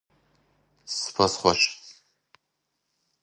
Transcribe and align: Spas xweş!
Spas 0.99 1.33
xweş! 1.41 1.63